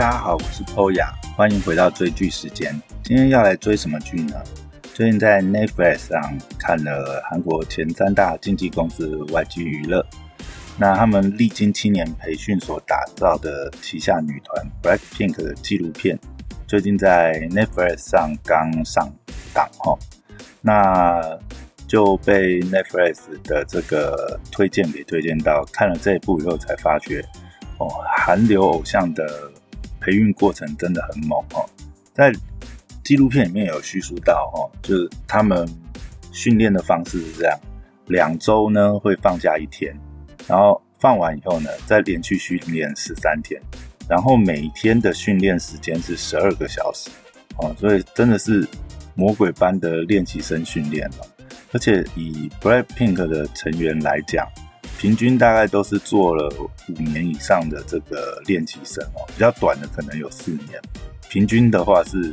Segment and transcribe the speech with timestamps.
[0.00, 2.74] 大家好，我是 Poya，欢迎回到追剧时间。
[3.02, 4.42] 今天要来追什么剧呢？
[4.94, 10.02] 最近在 Netflix 上看了韩国前三大经纪公司 YG 娱乐，
[10.78, 16.18] 那他们历经七年培训所打造的旗下女团 Blackpink 的纪录片，
[16.66, 19.06] 最近在 Netflix 上刚上
[19.52, 19.98] 档哈，
[20.62, 21.38] 那
[21.86, 27.22] 就被 Netflix 的这个推荐给推荐到，看了这一部以后才发觉，
[27.76, 27.86] 哦，
[28.16, 29.49] 韩流偶像的
[30.00, 31.68] 培育过程真的很猛哦，
[32.14, 32.32] 在
[33.04, 35.68] 纪录片里面有叙述到哦，就是他们
[36.32, 37.58] 训练的方式是这样：
[38.06, 39.94] 两周呢会放假一天，
[40.46, 43.60] 然后放完以后呢再连续训练十三天，
[44.08, 47.10] 然后每天的训练时间是十二个小时
[47.58, 48.66] 哦，所以真的是
[49.14, 51.26] 魔鬼般的练习生训练了。
[51.72, 54.44] 而且以 Blackpink 的成员来讲，
[55.00, 56.46] 平均大概都是做了
[56.90, 60.78] 五年以上的这个练习生哦，比较短的可能有四年，
[61.30, 62.30] 平均的话是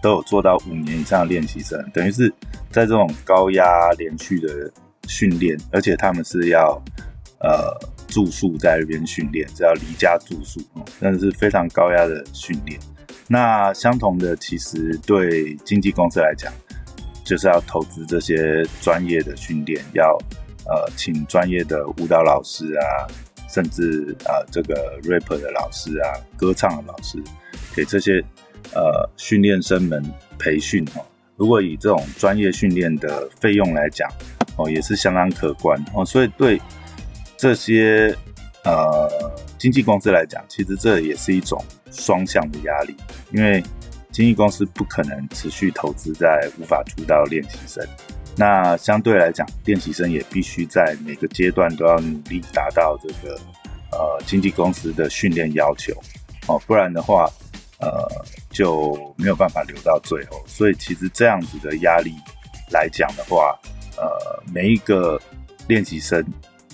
[0.00, 2.32] 都有做到五年以上的练习生，等于是
[2.70, 4.70] 在这种高压连续的
[5.08, 6.80] 训练，而且他们是要
[7.40, 12.78] 呃住宿在那边训练，是要离家住宿哦，真的是非常高压的训练。
[13.26, 16.52] 那相同的，其实对经纪公司来讲，
[17.24, 20.16] 就是要投资这些专业的训练，要
[20.66, 23.06] 呃请专业的舞蹈老师啊，
[23.48, 27.18] 甚至啊这个 rapper 的老师啊，歌唱的老师，
[27.74, 28.22] 给这些
[28.74, 30.02] 呃训练生们
[30.38, 31.04] 培训哦。
[31.36, 34.08] 如果以这种专业训练的费用来讲，
[34.56, 36.04] 哦也是相当可观哦。
[36.04, 36.60] 所以对
[37.36, 38.16] 这些
[38.64, 39.10] 呃
[39.58, 42.96] 经纪公司来讲，其实这也是一种双向的压力，
[43.32, 43.62] 因为
[44.12, 47.84] 经纪公司不可能持续投资在无法出道练习生，
[48.36, 53.34] 那相对来讲，练习生也必须在每个阶段都要努力达到这个
[53.92, 55.92] 呃经纪公司的训练要求
[56.46, 57.30] 哦，不然的话，
[57.80, 58.08] 呃
[58.50, 60.42] 就没有办法留到最后。
[60.46, 62.12] 所以其实这样子的压力
[62.70, 63.58] 来讲的话，
[63.96, 65.20] 呃每一个
[65.68, 66.24] 练习生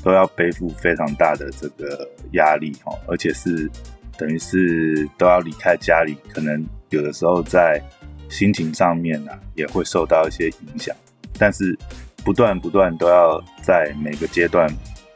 [0.02, 3.70] 都要背负非常大的这个压力哦，而且是
[4.18, 6.64] 等于是都要离开家里，可能。
[6.90, 7.80] 有的时候在
[8.28, 10.92] 心情上面呢，也会受到一些影响，
[11.40, 11.76] 但是
[12.22, 14.70] 不断不断都要在每个阶段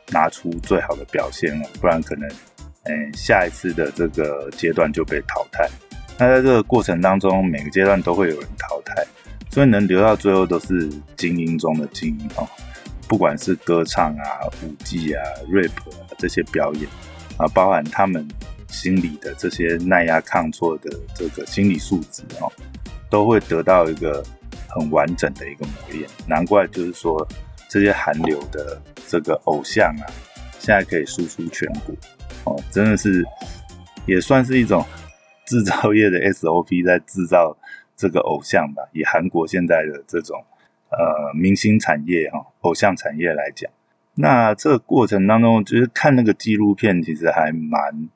[0.08, 2.26] 拿出最好的表现了，不然可能，
[2.84, 5.68] 嗯，下一次的这个阶段就被淘汰。
[6.18, 9.04] 那在这个过程当中，每个阶段都会有人淘汰，
[9.50, 12.48] 所以能留到最后都是精英中的精英哦。
[13.06, 16.88] 不管是歌唱啊、舞技啊、rap 啊这些表演
[17.36, 18.26] 啊，包含他们。
[18.66, 22.50] 心理的这些耐压抗挫的这个心理素质哦，
[23.08, 24.20] 都会得到一个
[24.74, 26.08] 很完整的一个磨练。
[26.26, 27.26] 难怪就是说
[27.68, 30.04] 这些韩流的这个偶像啊，
[30.58, 31.94] 现在可以输出全国
[32.44, 33.24] 哦，真的是
[34.06, 34.84] 也算是一种
[35.46, 37.56] 制造业的 SOP 在制造
[37.96, 38.82] 这个偶像吧。
[38.92, 40.44] 以韩国现在的这种
[40.90, 43.70] 呃明星产业哈，偶像产业来讲，
[44.14, 48.08] 那这个过程当中，就是看那个纪录片，其实还蛮。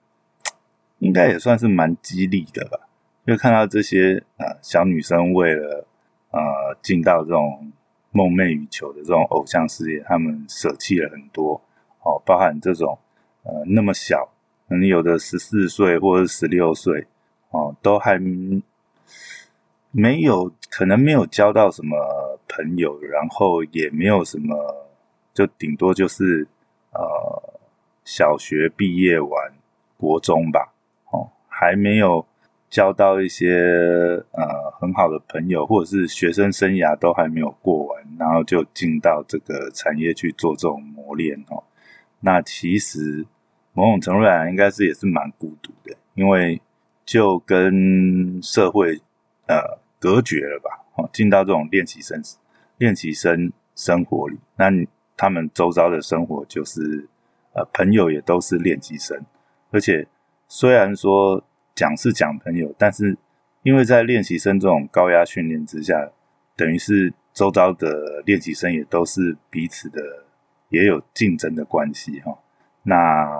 [1.01, 2.89] 应该也算是蛮激励的吧，
[3.25, 5.87] 就看到这些啊小女生为了
[6.31, 7.73] 呃进到这种
[8.11, 11.61] 梦寐以求的这种偶像事业，他们舍弃了很多
[12.03, 12.99] 哦，包含这种
[13.43, 14.29] 呃那么小，
[14.69, 17.07] 可能有的十四岁或者十六岁
[17.51, 18.19] 哦，都还
[19.91, 24.87] 没有可能没有交到什么朋友，然后也没有什么，
[25.33, 26.47] 就顶多就是
[26.93, 27.61] 呃
[28.05, 29.53] 小学毕业完
[29.97, 30.75] 国中吧。
[31.11, 32.25] 哦还没有
[32.71, 33.55] 交到一些
[34.33, 41.63] 呃很好的朋友，或者是学生生涯都还没有过完，然后就进到这个产业去做这种磨练哦。
[42.21, 43.27] 那其实
[43.73, 46.61] 某种程度来应该是也是蛮孤独的，因为
[47.05, 49.01] 就跟社会
[49.47, 50.85] 呃隔绝了吧。
[50.97, 52.23] 哦，进到这种练习生
[52.77, 54.71] 练习生生活里，那
[55.17, 57.09] 他们周遭的生活就是
[57.53, 59.25] 呃朋友也都是练习生，
[59.71, 60.07] 而且。
[60.51, 61.45] 虽然说
[61.79, 63.17] 讲是讲朋友，但是
[63.63, 66.11] 因为在练习生这种高压训练之下，
[66.57, 70.01] 等于是周遭的练习生也都是彼此的
[70.71, 72.37] 也有竞争的关系哈。
[72.83, 73.31] 那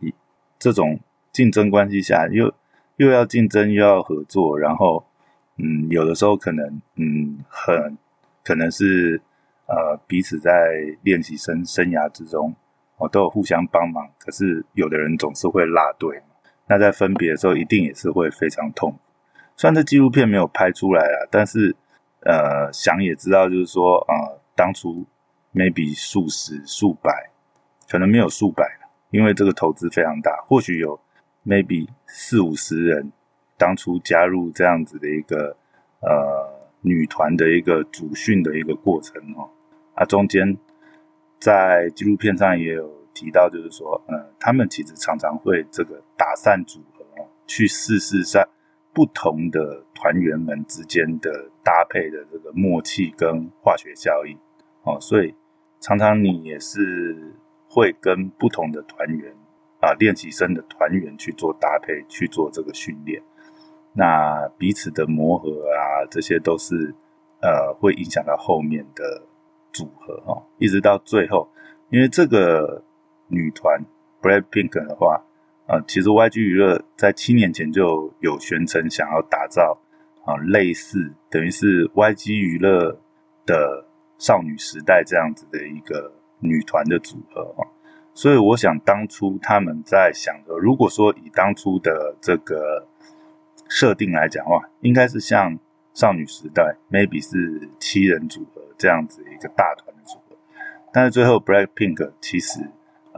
[0.00, 0.12] 以
[0.58, 0.98] 这种
[1.30, 2.52] 竞争关系下，又
[2.96, 5.04] 又要竞争又要合作，然后
[5.58, 7.96] 嗯，有的时候可能嗯很
[8.42, 9.20] 可能是
[9.66, 10.50] 呃彼此在
[11.02, 12.52] 练习生生涯之中
[12.96, 16.20] 哦都有互相帮忙，可是有的人总是会落队。
[16.68, 18.94] 那在分别的时候，一定也是会非常痛。
[19.56, 21.74] 虽然这纪录片没有拍出来啊，但是
[22.20, 25.04] 呃，想也知道，就是说呃，当初
[25.54, 27.30] maybe 数十、数百，
[27.90, 28.64] 可能没有数百
[29.10, 30.44] 因为这个投资非常大。
[30.46, 31.00] 或许有
[31.46, 33.10] maybe 四五十人，
[33.56, 35.56] 当初加入这样子的一个
[36.00, 39.48] 呃女团的一个主训的一个过程哦，
[39.94, 40.56] 啊，中间
[41.40, 48.46] 在纪录片上也有提到，就是说，呃，他们其实常常会这个打散组合哦，去试试在
[48.94, 54.38] 不同的团员们之间的搭配的这个默契跟化学效应
[54.84, 55.34] 哦，所以
[55.80, 57.34] 常常你也是
[57.68, 59.34] 会跟不同的团员
[59.80, 63.20] 啊练习生的团员去做搭配，去做这个训练。
[63.94, 66.94] 那彼此的磨合啊，这些都是
[67.40, 69.22] 呃会影响到后面的
[69.72, 71.48] 组合哈，一直到最后，
[71.90, 72.82] 因为这个
[73.28, 73.84] 女团
[74.20, 75.22] Black Pink 的话，
[75.66, 79.78] 呃，其实 YG 娱乐在七年前就有宣称想要打造
[80.24, 83.00] 啊类似等于是 YG 娱乐
[83.46, 83.86] 的
[84.18, 87.66] 少女时代这样子的一个女团的组合哈，
[88.12, 92.86] 所以我想当初他们在想着，如果说以当初的这个。
[93.70, 95.58] 设定来讲的话，应该是像
[95.92, 100.34] 少女时代，maybe 是七人组合这样子一个大团的组合，
[100.90, 102.60] 但是最后 Black Pink 其实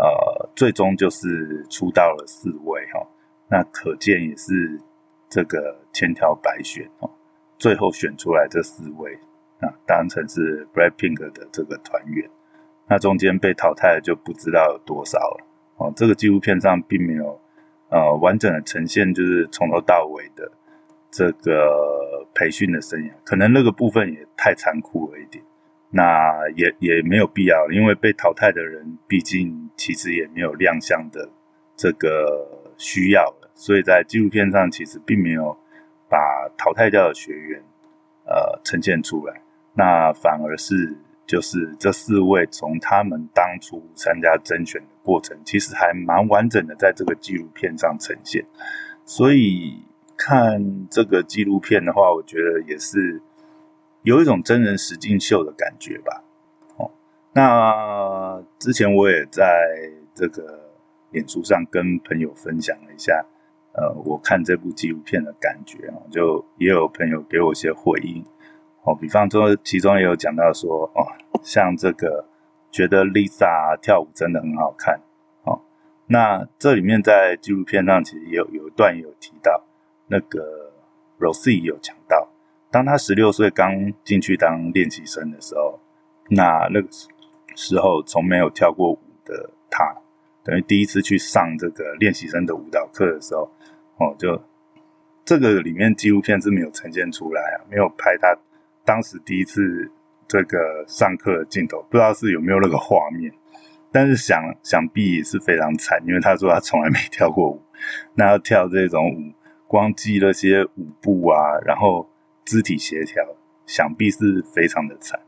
[0.00, 3.06] 呃最终就是出道了四位哈，
[3.49, 4.81] 那可见也是
[5.29, 7.11] 这个千挑百选哦，
[7.58, 9.14] 最后选出来这四位
[9.61, 12.29] 啊当成是 Black Pink 的这个团员，
[12.88, 17.38] 那中间被淘汰的就不知道有多少了哦，这个纪录片上并没有。
[17.93, 20.49] 呃，完整的呈现就是从头到尾的
[21.11, 25.43] 这个培训的生涯，可能那个部分也太残酷了一点，
[25.91, 31.29] 那也也没有必要，因为被淘汰的人毕竟其实也没有亮相的
[31.77, 35.57] 这个需要了，所以在纪录片上其实并没有
[36.09, 37.63] 把淘汰掉的学员
[38.25, 39.43] 呃呈现出来，
[39.75, 40.97] 那反而是。
[41.27, 48.45] 就是这四位从他们当初参加甄选的过程，其实还蛮完整的，在这个纪录片上呈现。
[49.05, 49.81] 所以
[50.17, 53.23] 看这个纪录片的话，我觉得也是
[54.02, 56.25] 有一种真人实境秀的感觉吧。
[56.76, 56.91] 哦，
[57.32, 59.44] 那之前我也在
[60.14, 60.70] 这个
[61.11, 63.25] 脸书上跟朋友分享了一下，
[63.73, 68.25] 呃，我看这部纪录片的感觉啊，就也有朋友给我一些回应。
[68.82, 71.05] 哦，比方说，其中也有讲到说，哦，
[71.43, 72.25] 像这个
[72.70, 74.99] 觉得 Lisa 跳舞真的很好看，
[75.44, 75.61] 哦，
[76.06, 79.62] 那这里面在纪录片上其实也有有一段也有提到，
[80.06, 80.73] 那个
[81.19, 82.31] Rosie 有讲到，
[82.70, 85.81] 当他十六岁刚进去当练习生的时候，
[86.28, 86.88] 那那个
[87.56, 89.94] 时候从没有跳过舞的他，
[90.44, 93.50] 等于第一次去上这个练习生的舞蹈课的时候，
[93.99, 94.40] 哦，就
[95.25, 98.37] 这个里面纪录片是没有呈现出来啊，没有拍他。
[98.84, 99.90] 当时第一次
[100.26, 103.32] 这个上课的镜头，不知道是有没有那个画面，
[103.93, 107.61] 但是想想必也是非常惨，因为他说他从来没跳过舞，
[108.14, 109.32] 那要跳这种舞，
[109.67, 112.08] 光记那些舞步啊，然后
[112.50, 113.25] 肢体协调，
[113.64, 115.20] 想必是非常的惨。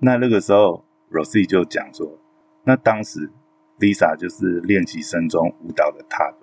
[0.00, 2.18] 那那个时候，Rosie 就讲说，
[2.64, 3.30] 那当时
[3.78, 6.34] Lisa 就是练习生中舞蹈的 top，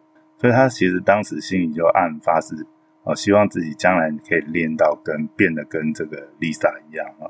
[0.42, 2.66] 所以他其实当时心里就暗发誓。
[3.04, 7.30] 哦，希望自己将来可以练到跟变得跟这个 Lisa 一样啊，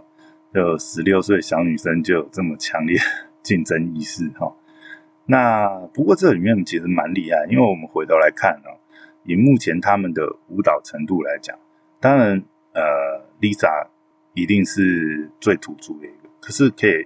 [0.53, 2.97] 就十六岁小女生就有这么强烈
[3.43, 4.55] 竞争意识哈。
[5.27, 8.79] 那不过这里面其实蛮厉害，因为我们回头来看哦，
[9.25, 11.59] 以目前他们的舞蹈程度来讲，
[11.99, 12.41] 当然
[12.77, 13.87] 呃 Lisa
[14.33, 17.05] 一定是最突出的一个，可是可以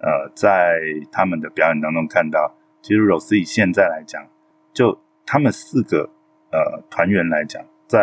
[0.00, 2.52] 呃在他们的表演当中看到，
[2.82, 4.26] 其实 Rosie 现在来讲，
[4.74, 6.10] 就他们四个
[6.50, 7.64] 呃团员来讲。
[7.86, 7.98] 在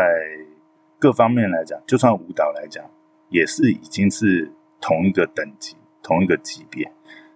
[1.00, 2.86] 各方面来讲，就算舞蹈来讲，
[3.30, 6.92] 也是已经是同一个等级、同一个级别，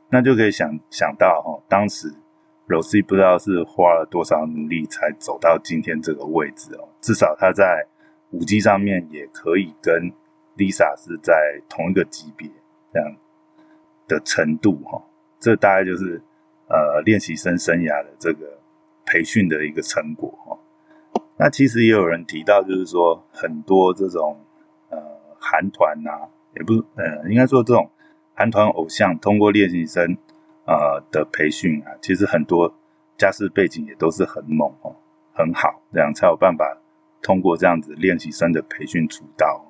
[0.10, 2.14] 那就可以想想到哦，当时
[2.68, 6.88] Rosie 不知道是花了多少努力才走到今天这个位置哦。
[7.02, 7.88] 至少他在
[8.34, 10.12] 五 G 上面也可以跟
[10.58, 12.50] Lisa 是在同一个级别
[12.92, 13.16] 这样
[14.08, 15.02] 的程度哈。
[15.40, 16.22] 这大概就是
[16.68, 18.58] 呃练习生生涯的这个
[19.06, 20.58] 培训的一个成果哈。
[21.38, 24.40] 那其实也有人提到，就是说很多这种
[24.90, 24.98] 呃
[25.40, 27.90] 韩团呐，也不呃应该说这种
[28.34, 30.18] 韩团偶像通过练习生
[30.66, 32.74] 呃的培训啊，其实很多
[33.18, 34.96] 家世背景也都是很猛哦，
[35.34, 36.78] 很好，这样才有办法
[37.24, 39.66] 通过这样子练习生的培训出道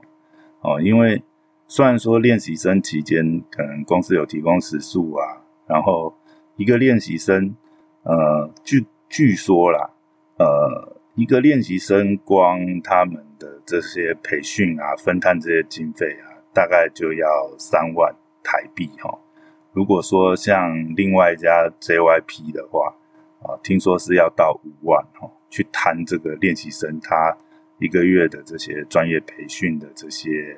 [0.60, 0.82] 哦。
[0.82, 1.24] 因为
[1.70, 6.14] 虽然说练习生期间可能公司有提供食宿啊，然后
[6.58, 7.56] 一个练习生
[8.02, 9.92] 呃据据说啦
[10.38, 10.92] 呃。
[11.16, 17.28] 一个练习生光他们的这些培训啊、分摊这些经费啊，大概就要
[17.60, 18.12] 三万
[18.44, 19.16] 台币哈。
[19.74, 22.96] 如果说像另外一家 JYP 的话，
[23.44, 27.38] 啊，听说是要到五万哈，去摊这个练习生他
[27.84, 30.56] 一个月的这些专业培训的这些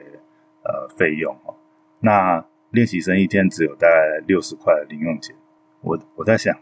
[0.64, 1.56] 呃费用哦。
[2.00, 5.36] 那练习生一天只有大概六十块零用钱，
[5.82, 6.56] 我我在想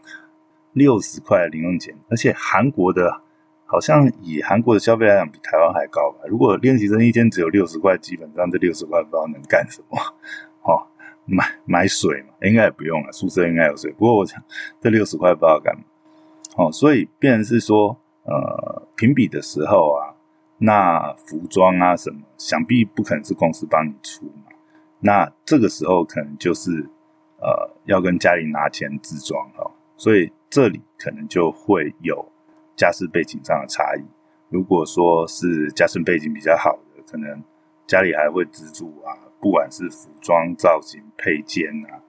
[0.72, 3.20] 六十块零用钱，而且韩国的。
[3.66, 6.18] 好像以韩国的消费来讲，比台湾还高吧？
[6.28, 9.98] 如果练习生一天只有六十块，基本上这六十块不知道能干什么。
[10.62, 10.86] 哦，
[11.24, 13.90] 买买水嘛，应该也不用了，宿舍应该有水。
[13.92, 14.40] 不过我想，
[14.80, 15.82] 这六十块不知道干嘛。
[16.56, 20.13] 哦，所以变成是说，呃，评比的时候啊，
[20.58, 24.52] 那服装啊什么，想必不可能是公司帮你出嘛。
[25.00, 26.70] 那这个时候可能就是
[27.38, 29.70] 呃，要跟家里拿钱自装哦。
[29.96, 32.30] 所以这里可能就会有。
[32.76, 34.02] 家世背景上的差异，
[34.48, 37.40] 如果说是家世背景比较好的，可能
[37.86, 42.02] 家里还会资助啊，不管是服装造型配件啊，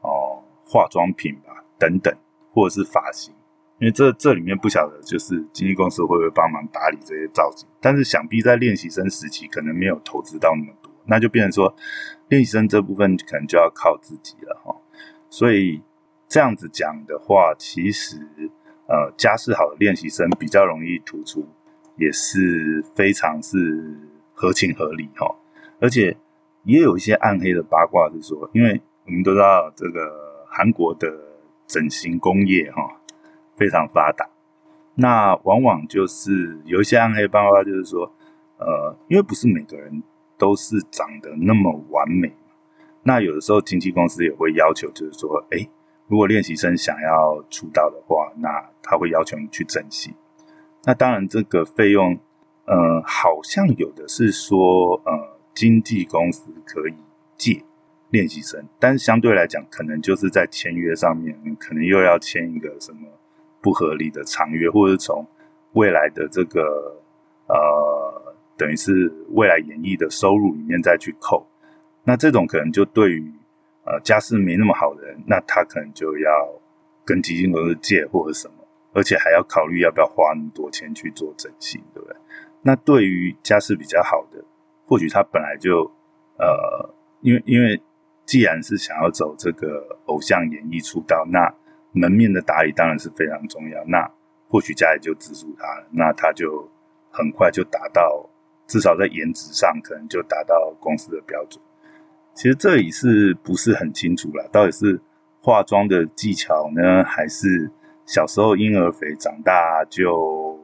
[0.00, 2.16] 哦，化妆品吧等等，
[2.50, 3.34] 或者是发型，
[3.78, 11.74] 因为这这里面不晓得就是经纪公司会不会帮忙打理这些造型，但是想必在练习生时期可能没有投资到那么多，那就变成说
[12.28, 14.74] 练习生这部分可能就要靠自己了哈，
[15.30, 15.82] 所以
[16.28, 18.18] 这样子讲的话，其实。
[18.88, 21.44] 呃，家世好的练习生比较容易突出，
[21.96, 23.98] 也是非常是
[24.32, 25.26] 合情合理哈。
[25.80, 26.16] 而且
[26.62, 31.12] 也有一些暗黑的八卦是说，因为我们都知道这个韩国的
[31.66, 33.00] 整形工业哈
[33.56, 34.28] 非常发达，
[34.94, 38.12] 那往往就是有一些暗黑八卦，就是说，
[38.58, 40.02] 呃，因为不是每个人
[40.38, 42.32] 都是长得那么完美，
[43.02, 45.68] 那有的时候经纪公司也会要求，就是说，哎。
[46.08, 50.14] 如果练习生想要出道的话，那他会要求你去整形。
[50.84, 52.16] 那当然，这个费用，
[52.64, 56.94] 呃，好像有的是说，呃，经纪公司可以
[57.36, 57.60] 借
[58.10, 63.08] 练习生，但是相对来讲，可能就是在签约上面，可能又要签一个什么
[63.66, 65.26] 不合理的长约，或者是从
[65.72, 67.02] 未来的这个，
[67.48, 71.44] 呃，等于是未来演艺的收入里面再去扣。
[72.04, 73.32] 那这种可能就对于。
[73.88, 76.28] 呃，家世没那么好的人，那他可能就要
[77.04, 78.54] 跟基金公司借或者什么，
[78.92, 82.16] 而且还要考虑要不要花那么多钱去做整形，对不对？
[82.62, 84.42] 那对于家世比较好的，
[84.88, 85.88] 或许他本来就
[86.36, 87.80] 呃，因为因为
[88.24, 91.54] 既然是想要走这个偶像演艺出道，那
[91.96, 93.82] 门面的打理当然是非常重要。
[93.86, 94.08] 那
[94.48, 96.70] 或许家里就资助他，那他就
[97.10, 98.28] 很快就达到，
[98.66, 101.60] 至少在颜值上可能就达到公司的标准。
[102.34, 104.46] 其实这里是不是很清楚了？
[104.52, 105.00] 到底是
[105.40, 107.70] 化妆的技巧呢，还是
[108.04, 110.60] 小时候婴儿肥，长大就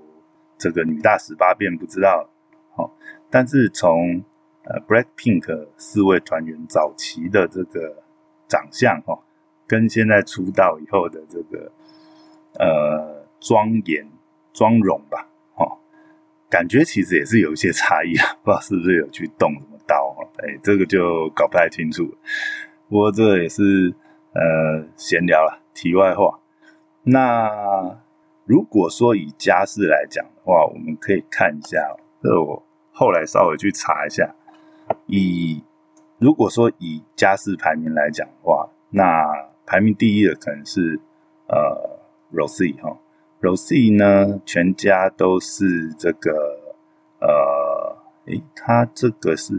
[0.59, 1.75] 这个女大十八变？
[1.77, 2.29] 不知道。
[2.77, 2.95] 好，
[3.31, 4.23] 但是从
[4.65, 8.03] 呃 Blackpink 四位团员早期的这个
[8.47, 9.19] 长相哈，
[9.73, 11.73] 跟现在出道以后的这个
[12.59, 14.07] 呃庄严
[14.53, 15.79] 妆容吧，哈，
[16.51, 18.37] 感觉其实也是有一些差异啊。
[18.43, 19.79] 不知道是不是有去动什么。
[19.87, 22.05] 刀啊哎，这个就搞不太清楚。
[22.89, 23.93] 不过这也是
[24.33, 26.39] 呃闲聊了，题外话。
[27.03, 27.99] 那
[28.45, 31.97] 如果说以家世来讲的话，我们可以看一下。
[32.23, 32.63] 这我
[32.93, 34.35] 后来稍微去查一下，
[35.07, 35.65] 以
[36.19, 41.01] 如果说以家世排名来讲的话，那排名第一的可能是
[41.49, 42.01] 呃
[42.33, 42.99] Rosie 哈
[43.41, 46.77] ，Rosie 呢全家都是这个
[47.21, 47.93] 呃。
[48.27, 49.53] 诶，他这个是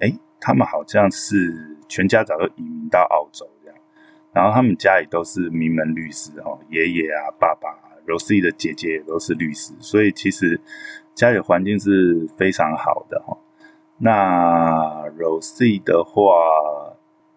[0.00, 3.78] 诶，他们好像是全家早就移民到澳洲这样，
[4.32, 7.68] 然后他们家里都是名门律师哈，爷爷啊、爸爸、
[8.08, 10.60] Rosie 的姐姐也都是律师，所以其实
[11.14, 13.38] 家里环境是非常好的哈。
[13.98, 16.32] 那 Rosie 的话，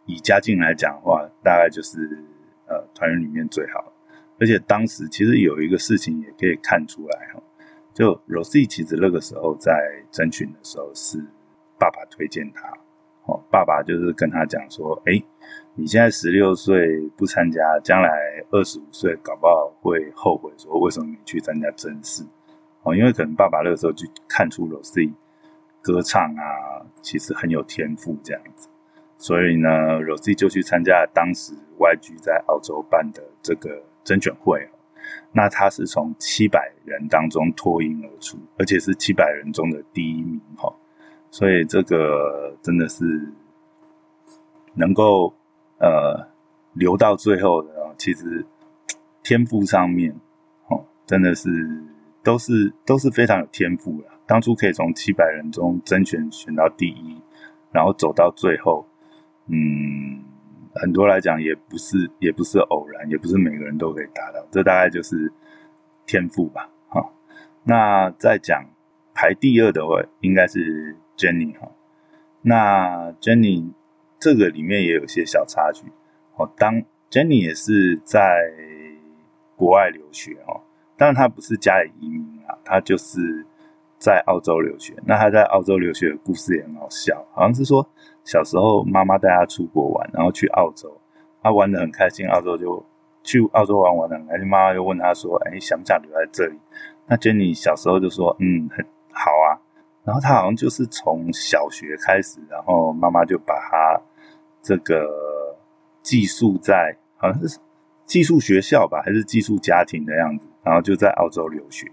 [0.05, 1.99] 以家境来讲的话，大概就是
[2.67, 3.93] 呃团员里面最好，
[4.39, 7.41] 而且当时其实有一个事情也可以看出来哈。
[7.93, 9.71] 就 Rosie 其实那个时候在
[10.11, 11.23] 征询的时候是
[11.77, 12.67] 爸爸推荐他，
[13.25, 15.21] 哦，爸爸就是跟他讲说，哎，
[15.75, 18.09] 你现在十六岁不参加，将来
[18.49, 22.23] 二十五岁搞不好会后悔，说为什么没去参加甄试？
[22.81, 25.13] 哦，因为可能爸爸那个时候就看出 Rosie
[25.79, 28.67] 歌唱啊，其实很有天赋这样子，
[29.23, 29.69] 所以呢
[30.01, 34.67] ，Rosie 就去参加当时 YG 在澳洲办的这个甄选会。
[35.31, 40.75] 那他是从七百人当中脱颖而出，而且是七百人中的第一名哈，
[41.31, 43.31] 所以这个真的是
[44.73, 45.33] 能够
[45.79, 46.27] 呃
[46.73, 48.45] 留到最后的，其实
[49.23, 50.13] 天赋上面
[50.67, 51.49] 哦，真的是
[52.21, 54.07] 都是都是非常有天赋的。
[54.25, 57.21] 当初可以从七百人中甄选选到第一，
[57.71, 58.85] 然后走到最后，
[59.47, 60.23] 嗯，
[60.75, 65.31] 很多来讲也不是也不是偶然，也不是每个人都可以达到，这大概就是
[66.05, 66.69] 天赋吧。
[66.87, 67.11] 哈，
[67.63, 68.65] 那再讲
[69.13, 71.69] 排第二的话，应该是 Jenny 哈。
[72.41, 73.71] 那 Jenny
[74.19, 75.85] 这个里面也有些小插曲
[76.35, 76.49] 哦。
[76.57, 78.51] 当 Jenny 也是在
[79.55, 80.61] 国外留学哦，
[80.97, 83.45] 当然他不是家里移民啊，她就是
[84.03, 84.93] 在澳洲留学。
[85.05, 87.87] 那他在澳洲留学的故事也很好笑，好像是说
[88.25, 90.99] 小时候妈妈带他出国玩，然后去澳洲，
[91.41, 92.85] 他玩的很开心，澳洲就
[93.23, 94.45] 去澳洲玩玩的很开心。
[94.45, 96.59] 妈妈就问他说：“哎，想不想留在这里？”
[97.07, 99.55] 那 Jenny 小时候就说：“嗯，很好啊。”
[100.03, 104.01] 然后他好像就是从小学开始，然后妈妈就把他
[104.61, 105.55] 这个
[106.01, 107.57] 寄宿在好像是
[108.05, 111.89] 寄宿学校吧，还是寄宿家庭的样子，然后就在澳洲留学。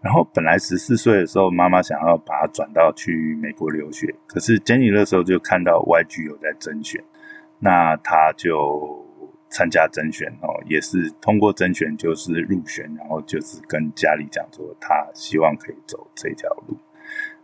[0.00, 7.02] 然后本来十四岁的时候，妈妈想要把他转到去美国留学，可是 Jenny 那时候就看到 YG 有在甄选，
[7.58, 9.04] 那他就
[9.50, 16.78] 参加甄选哦，也是通过甄选就是入选，然后就是跟家里讲说他希望可以走这条路。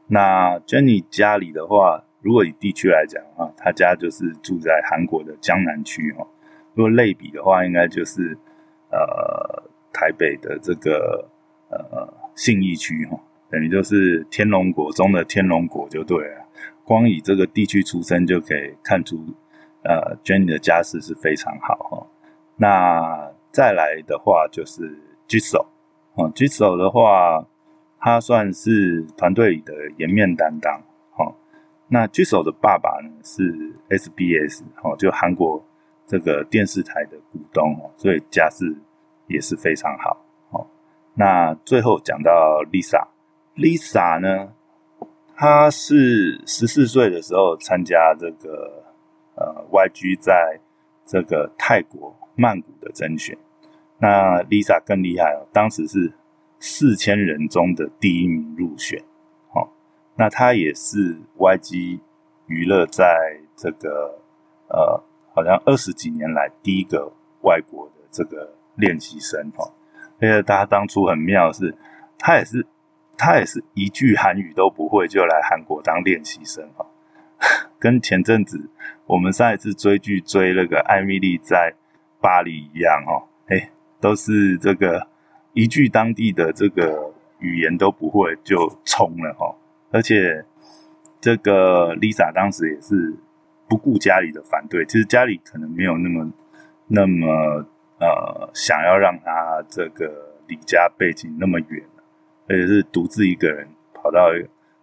[0.06, 6.28] 那 Jenny 家里的话，如果以地区来讲啊，他家就是住在韩国的江南区哦。
[6.74, 8.38] 如果类比的话，应该就是
[8.90, 11.28] 呃台北的这个
[11.70, 13.18] 呃信义区哈，
[13.50, 16.46] 等于就是天龙国中的天龙国就对了。
[16.84, 19.16] 光以这个地区出身就可以看出，
[19.82, 22.06] 呃，Jenny 的家世是非常好哈。
[22.56, 24.98] 那再来的话就是
[25.28, 25.66] Jisoo
[26.14, 27.46] 哦，Jisoo 的话。
[28.06, 31.34] 他算是团队里的颜面担当，哈。
[31.88, 35.64] 那狙手的爸爸呢是 SBS，哦，就韩国
[36.06, 38.76] 这个电视台的股东哦，所以家世
[39.26, 40.22] 也是非常好，
[41.14, 44.52] 那最后讲到 Lisa，Lisa 呢，
[45.36, 48.84] 她是十四岁的时候参加这个
[49.36, 50.60] 呃 YG 在
[51.06, 53.36] 这个泰国曼谷的甄选，
[53.98, 56.12] 那 Lisa 更厉害哦，当时是。
[56.60, 58.98] 四千人中的第一名入选，
[59.52, 59.68] 哦，
[60.16, 62.00] 那他也是 YG
[62.46, 64.18] 娱乐在这个
[64.68, 65.02] 呃，
[65.34, 69.70] 好像二十几年来第一个外国的这个练习生，哈。
[70.20, 71.74] 而且他当初很妙是，
[72.18, 72.66] 他也是
[73.16, 76.86] 他也是一句韩语都不会就来韩国当练习生，哈。
[77.78, 78.70] 跟前阵子
[79.06, 81.74] 我们上一次追剧追那个艾米丽在
[82.20, 85.08] 巴黎一样，哈，哎，都是这个。
[85.56, 89.54] 一句当地的这个语言都不会就冲了哈，
[89.92, 90.44] 而且
[91.20, 93.14] 这个 Lisa 当时也是
[93.68, 96.28] 不顾家里的反对，其实家里可能没有那么
[96.88, 97.64] 那么
[97.98, 101.84] 呃想要让他这个离家背景那么远，
[102.48, 104.30] 而且是独自一个人跑到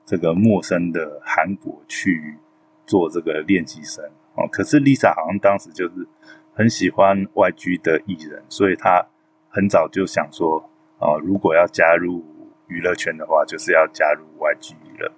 [0.05, 2.37] 这个陌生的韩国去
[2.85, 4.03] 做这个练习生
[4.35, 4.47] 哦。
[4.51, 6.07] 可是 Lisa 好像当时就是
[6.53, 9.07] 很喜欢 YG 的艺人，所以他。
[9.53, 10.63] 很早就想说，
[10.99, 12.23] 哦，如果要加入
[12.67, 15.11] 娱乐圈的话，就是要加入 YG 娱乐。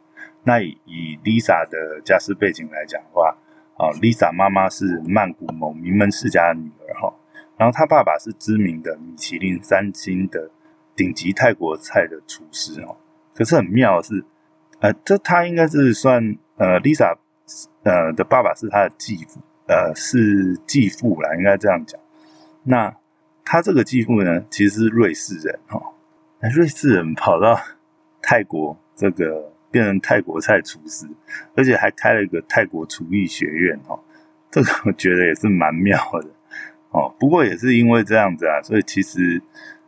[0.44, 3.38] 那以以 Lisa 的家世背景来讲的话，
[3.76, 7.14] 哦，Lisa 妈妈是曼谷某名门世家的女儿哈，
[7.58, 10.50] 然后他爸爸是知名的米其林三星的
[10.96, 12.98] 顶级泰国菜的厨师哦。
[13.36, 14.24] 可是很妙的是，
[14.80, 17.18] 呃，这他应该是算呃 Lisa
[17.84, 22.00] 呃的爸爸是他的继父，呃，是继父啦，应该这样讲。
[22.64, 22.96] 那
[23.44, 25.82] 他这个继父呢，其实是瑞士人哈，
[26.40, 27.60] 那瑞士人跑到
[28.22, 31.08] 泰国，这个变成泰国菜厨师，
[31.56, 34.00] 而且还开了一个泰国厨艺学院哈，
[34.50, 36.30] 这个我觉得也是蛮妙的
[36.94, 37.14] 哦。
[37.20, 39.42] 不过也是因为这样子啊，所以其实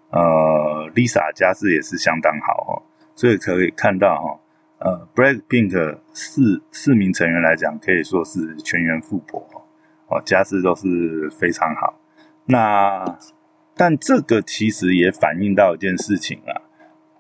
[0.09, 2.83] 呃，Lisa 家世也是相当好哦，
[3.15, 4.39] 所以可以看到哈，
[4.79, 9.39] 呃，Blackpink 四四名成员来讲，可以说是全员富婆
[10.07, 11.99] 哦，家世都是非常好。
[12.45, 13.17] 那
[13.75, 16.61] 但这个其实也反映到一件事情啊，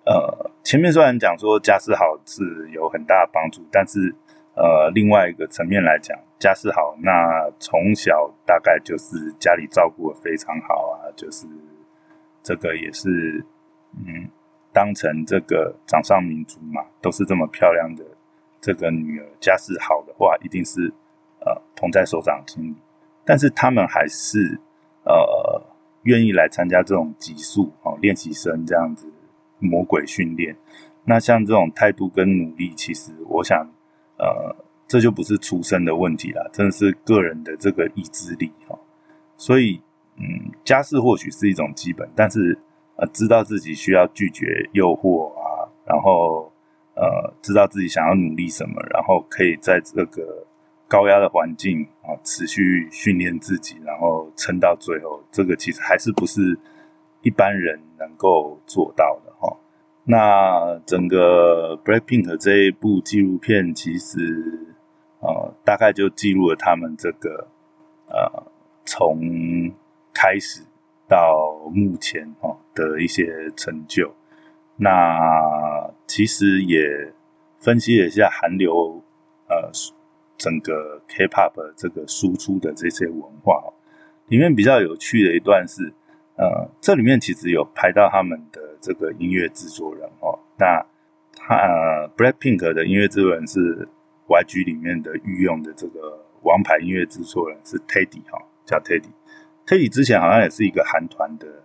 [0.05, 4.15] 呃，前面虽然讲说家世好是有很大的帮助，但是
[4.55, 11.47] 呃，另外一个层面来讲，家世好，那从小大概就是家里照顾的非常好啊，就是
[12.43, 13.45] 这个也是
[13.97, 14.29] 嗯，
[14.73, 18.03] 当成这个掌上明珠嘛，都是这么漂亮的
[18.61, 20.93] 这个女儿，家世好的话，一定是
[21.39, 22.75] 呃捧在手掌心里，
[23.23, 24.59] 但是他们还是
[25.03, 25.73] 呃。
[26.05, 29.11] 愿意来参加这种极速哦练习生这样子
[29.57, 30.55] 魔鬼训练，
[31.03, 33.67] 那像这种态度跟努力，其实我想，
[34.19, 34.55] 呃，
[34.87, 38.77] 这就不是出身的问题了，真的是个人的这个意志力哈。
[39.37, 39.81] 所以，
[40.17, 42.57] 嗯，家世或许是一种基本，但是
[42.95, 46.51] 呃，知道自己需要拒绝诱惑啊，然后
[46.95, 50.45] 呃，知道自己想要努力什么，然后可以在这个
[50.87, 56.57] 高压的环境啊，持续训练自己，然后撑到最后，这个其实还是不是
[57.21, 59.57] 一般人能够做到的哈。
[60.05, 64.74] 那整个 Blackpink 这一部纪录片，其实
[65.25, 67.47] 呃，大概就记录了他们这个
[68.07, 68.43] 呃，
[68.85, 69.71] 从
[70.13, 70.61] 开始
[71.07, 74.13] 到目前哦的一些成就。
[74.77, 77.13] 那其实也
[77.59, 79.01] 分析了一下韩流
[79.47, 79.71] 呃。
[80.37, 83.71] 整个 K-pop 这个输出的这些文化，
[84.27, 85.93] 里面比较有趣的一段是，
[86.35, 90.37] 呃，这里面其实有拍到他们的这个音乐制作人哦。
[90.59, 90.85] 那
[91.37, 93.87] 他呃，Blackpink 的音乐制作人是
[94.27, 99.11] YG 里面的御用的这个王牌音乐制作人是 Teddy 哈，叫 Teddy。
[99.65, 101.63] Teddy 之前好像也是一个韩团的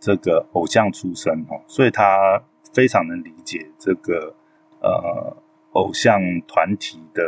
[0.00, 4.34] 这个偶像出身哦，所以他非常能理解这个
[4.80, 5.36] 呃
[5.72, 7.22] 偶像团体的。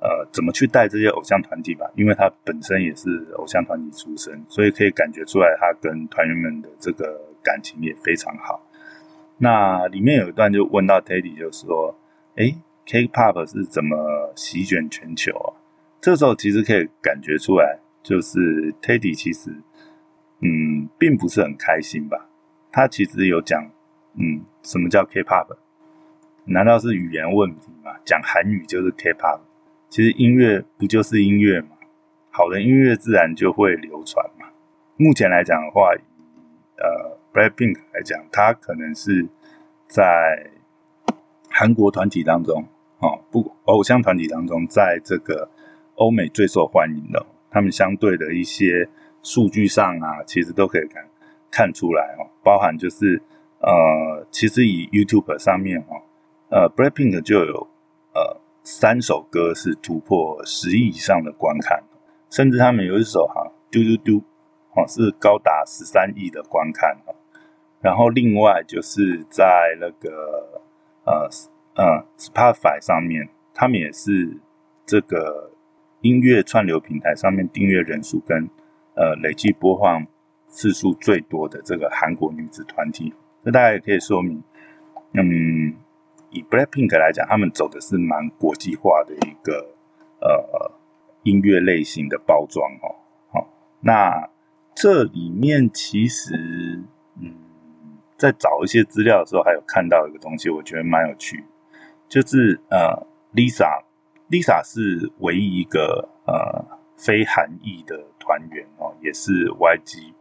[0.00, 1.90] 呃，怎么去带这些偶像团体吧？
[1.96, 8.64] 因为他本身也是偶像团体出身，所以可以感觉出来他跟团员们的这个感情也非常好。
[9.38, 11.98] 那里面有一段就问到 Teddy，就说
[12.38, 12.54] ：“哎
[12.88, 15.52] ，K-pop 是怎么席卷全球啊？”
[16.00, 19.50] 这时候其实可以感觉出来，就是 Teddy 其实
[20.40, 22.28] 嗯，并不是很开心吧？
[22.72, 23.70] 他其实有讲，
[24.14, 25.56] 嗯，什么叫 K-pop？
[26.44, 27.96] 难道是语言问题吗？
[28.04, 29.40] 讲韩语就是 K-pop？
[29.90, 31.70] 其实音乐不就是音乐嘛？
[32.30, 34.46] 好的音乐自然就会流传嘛。
[34.96, 35.90] 目前来讲的话，
[36.76, 39.26] 呃，Blackpink 来讲，它可能是
[39.88, 40.50] 在
[41.50, 42.64] 韩国团体当中，
[43.00, 45.48] 哦，不偶像团体当中，在这个
[45.96, 47.24] 欧美最受欢迎的。
[47.50, 48.88] 他们相对的一些
[49.22, 51.08] 数据上啊，其实都可以看
[51.50, 52.28] 看出来哦。
[52.42, 53.22] 包含就是
[53.60, 56.02] 呃，其实以 YouTube 上面哈，
[56.50, 57.68] 呃，Blackpink 就有
[58.14, 58.40] 呃。
[58.64, 61.82] 三首歌是突破十亿以上的观看，
[62.28, 64.22] 甚至他们有一首哈嘟嘟嘟，
[64.74, 66.98] 哦是高达十三亿的观看
[67.80, 70.60] 然后另外就是在那个
[71.06, 71.26] 呃
[71.78, 74.36] 呃 Spotify 上面，他们也是
[74.84, 75.52] 这个
[76.02, 78.50] 音乐串流平台上面订阅人数跟
[78.94, 80.06] 呃累计播放
[80.48, 83.14] 次数最多的这个韩国女子团体。
[83.44, 84.42] 这大概也可以说明，
[85.12, 85.74] 嗯。
[86.30, 89.74] 以 Blackpink 来讲，他们走的是蛮国际化的一个
[90.20, 90.72] 呃
[91.22, 92.96] 音乐类型的包装哦。
[93.32, 93.48] 好，
[93.80, 94.28] 那
[94.74, 96.82] 这里面其实
[97.18, 97.32] 嗯，
[98.18, 101.42] 在找一些资料的时候，还有看到一个东西，我觉得蛮有趣，
[102.08, 106.64] 就是呃，Lisa，Lisa 是唯一一个呃
[106.96, 110.12] 非韩裔的团员哦，也是 YG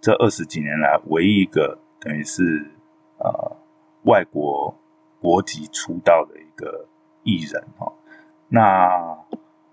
[0.00, 2.66] 这二十几年来唯一一个等于是
[3.18, 3.56] 呃
[4.04, 4.76] 外国。
[5.22, 6.88] 国籍出道的一个
[7.22, 7.92] 艺人哦，
[8.48, 9.16] 那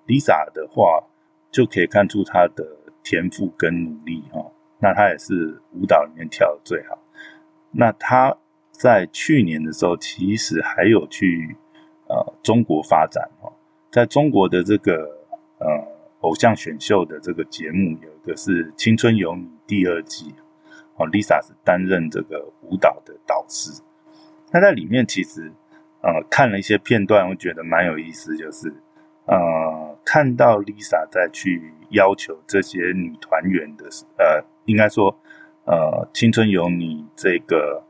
[0.05, 1.03] Lisa 的话
[1.49, 2.63] 就可以看出她的
[3.01, 4.45] 天赋跟努力哈。
[4.77, 6.99] 那她也是舞蹈里面跳的最好。
[7.71, 8.37] 那她
[8.79, 11.57] 在去年的时候，其实还有去
[12.07, 13.51] 呃中国发展哈，
[13.91, 14.93] 在中国的这个
[15.57, 15.67] 呃
[16.21, 20.33] 偶像选秀的这个节目，有一个是《青春有你》第二季
[20.95, 23.81] 哦，Lisa 是担任这个舞蹈的导师。
[24.51, 25.51] 那在里面其实，
[26.01, 28.73] 呃，看了一些片段，我觉得蛮有意思，就是
[29.25, 35.13] 呃，看到 Lisa 在去要求这些女团员的，呃，应该说，
[35.65, 37.83] 呃，《青春有你》这个，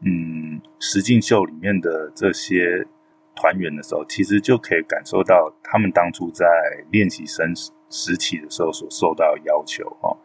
[0.00, 2.86] 嗯，实境秀里面的这些
[3.34, 6.46] 团员的时候，其实就可以感受到他们当初在
[6.90, 7.52] 练习生
[7.88, 10.16] 时期的时候所受到要求哦。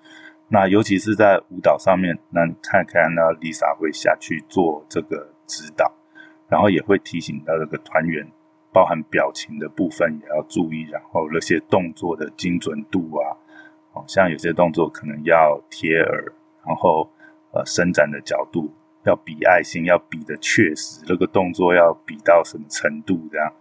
[0.50, 5.32] 那尤其是在舞蹈上面，那看看那 Lisa 会下去做这个。
[5.48, 5.92] 指导，
[6.48, 8.26] 然后也会提醒到这个团员，
[8.72, 13.36] 包含表情的部分也要注意，然后那些动作的精准度啊，
[13.92, 16.34] 哦，像有些动作可能要贴耳，
[16.66, 17.12] 然后
[17.52, 18.74] 呃伸展的角度
[19.06, 23.54] 要比爱心，要比的确实，那个动作要比到什么程度，这样，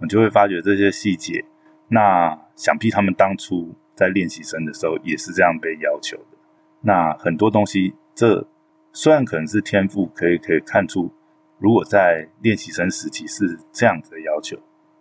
[0.00, 1.44] 我就会发觉这些细节。
[1.88, 6.36] 那想必他们当初在练习生的时候也是这样被要求的。
[6.80, 8.46] 那很多东西，这
[8.92, 11.12] 虽然可能是天赋，可以可以看出。
[11.58, 14.56] 如果在练习生时期是这样子的要求，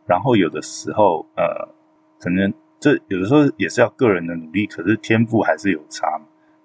[0.07, 1.69] 然后有的时候，呃，
[2.19, 6.19] 可能这有的时候也是要个人的努力，可是天赋还是有差。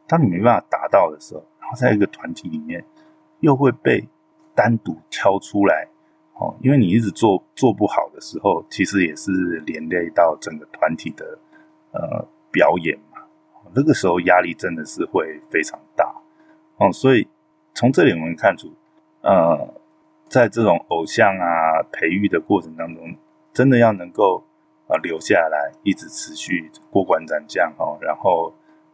[0.07, 2.83] 当你没办法达到的时候，然后在一个团体里面
[3.43, 4.09] 又会被
[4.55, 5.87] 单独挑出来，
[6.35, 9.31] 哦，因为你一直做做不好的时候，其实也是
[9.67, 11.39] 连累到整个团体的
[11.93, 13.23] 呃表演嘛。
[13.75, 16.15] 那个时候压力真的是会非常大，
[16.79, 17.29] 哦，所以
[17.75, 18.73] 从这里我们看出，
[19.21, 19.75] 呃。
[20.33, 23.15] 在这种偶像啊培育的过程当中，
[23.53, 24.43] 真的要能够
[24.87, 28.51] 呃留下来，一直持续过关斩将哦，然后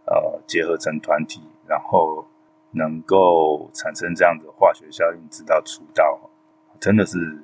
[0.06, 2.26] 呃结合成团体，然后
[2.72, 6.30] 能够产生这样的化学效应，直到出道，
[6.78, 7.42] 真的是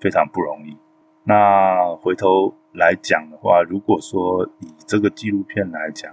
[0.00, 0.76] 非常不容易。
[1.24, 6.12] 那回头来讲的话，如果说以这个纪录片来讲，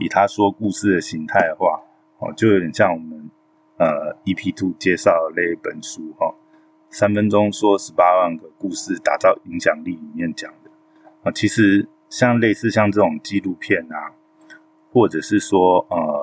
[0.00, 1.80] 以他说故事的形态的话，
[2.18, 3.30] 哦，就有点像我们
[3.78, 6.34] 呃 EP Two 介绍的那一本书哈，
[6.90, 10.70] 三分钟说十八万个故事，打造影响力里面讲的
[11.22, 14.12] 啊，其实像类似像这种纪录片啊，
[14.92, 16.19] 或者是说呃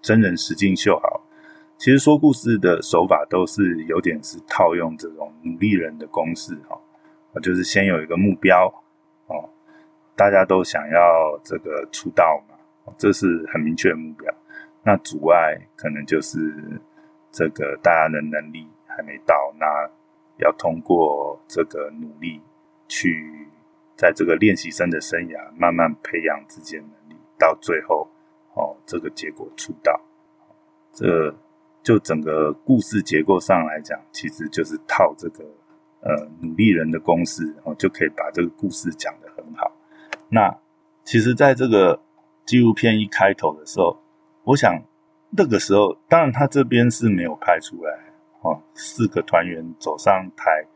[0.00, 1.22] 真人实境秀好，
[1.78, 6.80] 其实说故事的手法都是有点是套用这种努力人的公式哈。
[7.42, 8.66] 就是先有一个目标
[9.26, 9.50] 哦，
[10.16, 14.32] 大家都想要这个出道嘛，这是很明确的目标。
[14.82, 16.80] 那阻碍可能就是
[17.30, 19.66] 这个大家的能力还没到，那
[20.38, 22.40] 要通过这个努力
[22.88, 23.48] 去
[23.96, 28.08] 在这个练习生的生涯慢慢培养自己的能力，到最后
[28.56, 30.00] 哦这个结果出道。
[30.92, 31.32] 这
[31.82, 35.44] 就整个故事结构上来讲，其实就是套这个。
[36.02, 39.72] 呃，努力人的公式哦，就可以把这个故事讲得很好。
[40.28, 40.56] 那
[41.02, 42.00] 其实，在这个
[42.44, 43.98] 纪录片一开头的时候，
[44.44, 44.80] 我想
[45.30, 47.92] 那个时候，当然他这边是没有拍出来
[48.42, 48.62] 哦。
[48.74, 50.68] 四个团员走上台，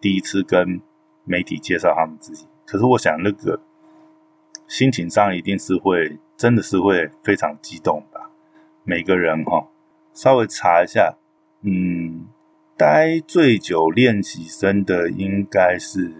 [0.00, 0.80] 第一次跟
[1.24, 2.46] 媒体介绍他们自己。
[2.64, 3.60] 可是，我想那个
[4.68, 8.30] 心情上一定是会，真的是会非常激动吧。
[8.84, 9.66] 每个人哈，
[10.14, 11.16] 稍微查一下，
[11.62, 12.28] 嗯。
[12.76, 16.14] 待最久练习生的应该是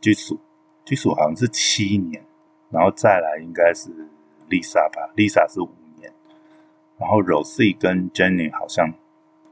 [0.00, 0.40] 居属，
[0.84, 2.26] 居属好像是七年，
[2.70, 3.88] 然后再来应该是
[4.50, 6.12] Lisa 吧，Lisa 是五年，
[6.98, 8.92] 然后 Rosie 跟 Jenny 好像，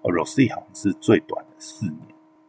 [0.03, 2.09] 哦 Rosie 好像是最短的四年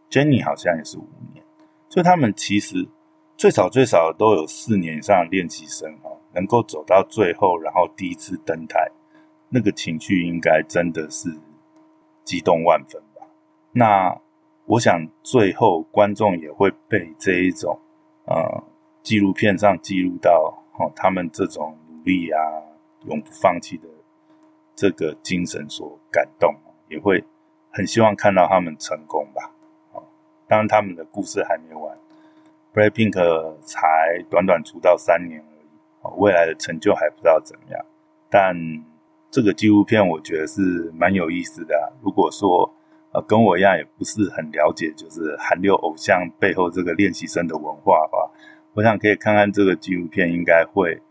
[0.10, 1.46] ，Jenny 好像也是五年，
[1.88, 2.88] 所以他们其实
[3.38, 8.92] 最少最少都有四年以上的练习生哦，能够走到最后，然后第一次登台，
[9.50, 11.30] 那个情绪应该真的是
[12.24, 13.28] 激动万分吧。
[13.74, 14.18] 那
[14.66, 17.78] 我想，最后观众也会被这一种
[18.26, 18.64] 呃
[19.04, 22.40] 纪录片上记录到哦，他们这种努力啊、
[23.06, 23.88] 永不放弃的
[24.74, 26.56] 这个精神所感动，
[26.88, 27.24] 也会
[27.70, 29.52] 很希望看到他们成功吧。
[29.92, 30.04] 哦，
[30.48, 31.98] 当然他们的故事还没完
[32.76, 37.86] ，BLACKPINK 才短短出道三年而已，未来的成就还不知道怎么样。
[38.30, 38.56] 但
[39.32, 41.94] 这个纪录片我觉得是蛮有意思的。
[42.04, 42.72] 如果说
[43.12, 48.30] 呃，跟我一样也不是很了解，就是韩流偶像背后这个练习生的文化的话，
[48.74, 51.02] 我想可以看看这个纪录片，应该会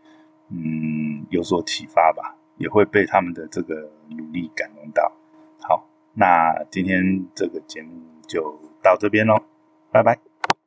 [0.51, 5.11] 嗯有所启发吧，也会被他们的这个努力感动到。
[5.61, 7.89] 好，那今天这个节目
[8.27, 9.41] 就到这边喽，
[9.91, 10.24] 拜拜。